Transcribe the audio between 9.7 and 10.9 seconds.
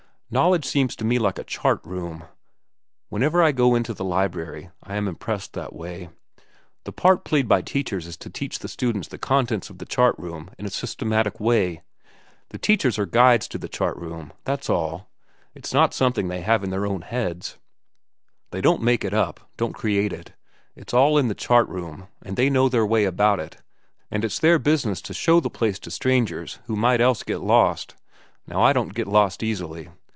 the chart room in a